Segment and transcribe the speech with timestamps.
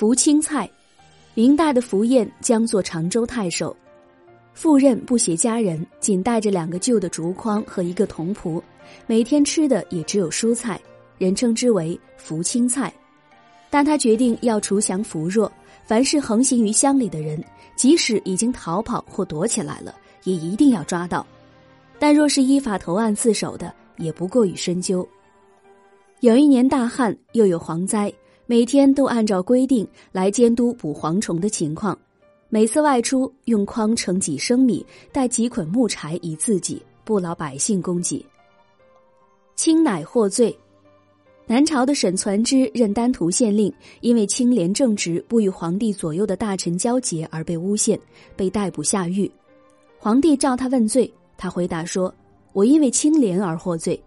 [0.00, 0.66] 福清蔡，
[1.34, 3.76] 明代的福彦将做常州太守，
[4.54, 8.62] 赴任不携家人，仅带着两个旧的竹筐和一个童仆，
[9.06, 10.80] 每天吃的也只有蔬菜，
[11.18, 12.90] 人称之为福清菜。
[13.68, 15.52] 但他决定要除降扶弱，
[15.84, 17.38] 凡是横行于乡里的人，
[17.76, 19.94] 即使已经逃跑或躲起来了，
[20.24, 21.26] 也一定要抓到。
[21.98, 25.06] 但若是依法投案自首的，也不过于深究。
[26.20, 28.10] 有一年大旱，又有蝗灾，
[28.50, 31.96] 每天都按照规定来监督捕蝗虫的情况。
[32.48, 38.26] 每次外出，用筐盛几升米，带几捆木柴以自己，不劳百姓供给。
[39.54, 40.52] 清乃获罪。
[41.46, 47.96] 南朝的沈传之任丹徒县令，因为清廉正直、不与皇帝左右的大臣交结而被诬陷，
[48.34, 49.30] 被逮捕下狱。
[49.96, 52.12] 皇帝召他问罪，他回答说
[52.52, 54.02] ：“我因为清廉而获罪。”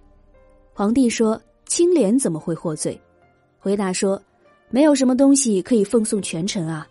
[0.76, 3.00] 皇帝说：“清廉怎么会获罪？”
[3.58, 4.22] 回答说
[4.74, 6.88] ：“没有什么东西可以奉送权臣啊。”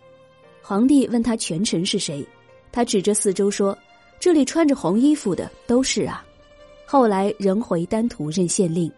[0.63, 2.25] 皇帝问他权臣是谁，
[2.71, 3.77] 他指着四周说
[4.21, 6.25] ：“这里穿着红衣服的都是啊。”
[6.87, 8.89] 后来仍回丹徒任县令。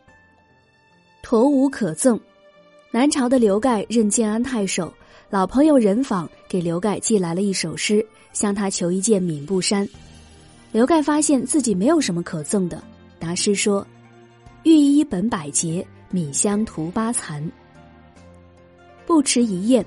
[1.23, 2.19] 驼无可赠，
[2.91, 4.93] 南朝的刘盖任建安太守，
[5.31, 9.89] 老朋友任访给刘盖寄来了一首诗，向他求一件敏布衫。
[10.71, 12.83] 刘盖发现自己没有什么可赠的，
[13.17, 13.85] 答诗说
[14.61, 17.43] ：“御衣本百结，米香涂八残。”
[19.05, 19.85] 不持一宴。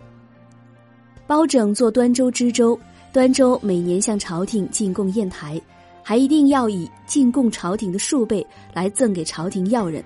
[1.27, 2.79] 包拯做端州知州，
[3.13, 5.61] 端州每年向朝廷进贡砚台，
[6.03, 10.03] 还一定要以进贡朝廷的数倍来赠给朝廷要人。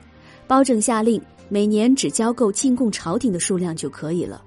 [0.49, 4.43] 包拯下令，每年只交够进贡朝廷的数量就可以了。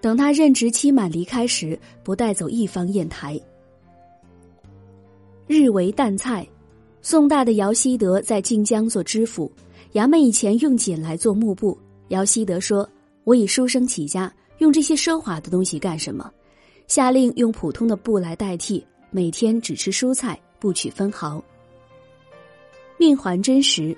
[0.00, 3.40] 等他任职期满离开时，不带走一方砚台。
[5.46, 6.46] 日为淡菜，
[7.02, 9.50] 宋代的姚希德在晋江做知府，
[9.92, 11.78] 衙门以前用锦来做幕布。
[12.08, 12.88] 姚希德说
[13.26, 16.32] ：“我以书生起家，用这些奢华的东西干什么？”
[16.86, 21.42] 下令用普通的布来代替，每天只吃蔬菜，不取分毫。
[22.96, 23.96] 命还真实。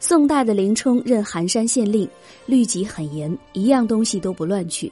[0.00, 2.08] 宋代的林冲任寒山县令，
[2.44, 4.90] 律己很严，一样东西都不乱取。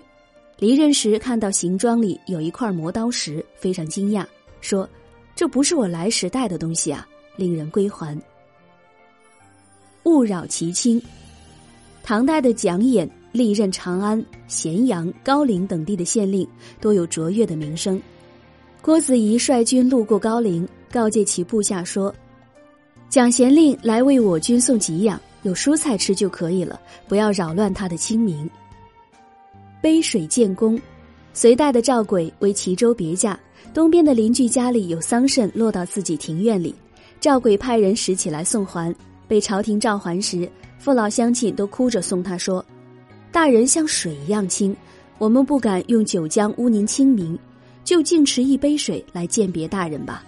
[0.56, 4.24] 离任时看到行装里有一块磨刀石，非常惊讶，
[4.60, 4.88] 说
[5.34, 7.04] ：“这不是我来时带的东西啊！”
[7.34, 8.16] 令人归还。
[10.04, 11.03] 勿扰其亲。
[12.04, 16.46] 唐代的蒋琰历任长安、咸阳、高陵等地的县令，
[16.80, 18.00] 多有卓越的名声。
[18.82, 22.14] 郭子仪率军路过高陵，告诫其部下说。
[23.08, 28.48] 蒋贤令来为我军送给养，有蔬菜吃就可以了，不要扰乱他的清明。
[29.82, 30.80] 杯水建功，
[31.34, 33.38] 隋代的赵轨为齐州别驾，
[33.74, 36.74] 东边的邻居家里有桑葚落到自己庭院里，
[37.20, 38.94] 赵轨派人拾起来送还，
[39.26, 40.48] 被朝廷召还时，
[40.78, 42.64] 父老乡亲都哭着送他说
[43.32, 44.76] ：“大人像水一样清，
[45.18, 47.38] 我们不敢用酒浆污泥清明，
[47.84, 50.24] 就净持一杯水来鉴别大人吧。”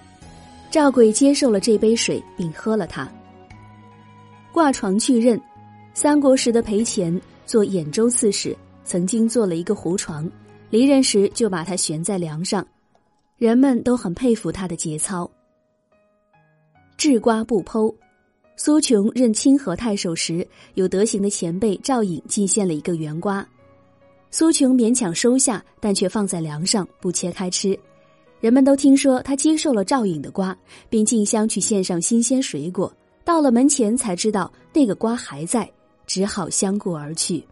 [0.70, 3.06] 赵轨接受了这杯水，并喝了它。
[4.52, 5.38] 挂床去任，
[5.92, 10.30] 三国时的裴虔做兖州刺史，曾经做了一个胡床，
[10.70, 12.66] 离任时就把它悬在梁上，
[13.36, 15.30] 人们都很佩服他的节操。
[16.96, 17.94] 治瓜不剖，
[18.54, 23.46] 苏琼任清河太守时，有德行的前辈赵颖进献了一个圆瓜，
[24.30, 27.78] 苏琼勉强收下，但却放在梁上不切开吃。
[28.40, 30.56] 人们都听说他接受了赵颖的瓜，
[30.88, 32.92] 并进香去献上新鲜水果。
[33.24, 35.69] 到了门前才知道那个瓜还在，
[36.06, 37.44] 只好相顾而去。